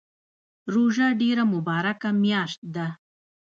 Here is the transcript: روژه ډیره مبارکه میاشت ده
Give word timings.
روژه 0.73 1.07
ډیره 1.21 1.43
مبارکه 1.53 2.09
میاشت 2.23 2.59
ده 2.75 2.87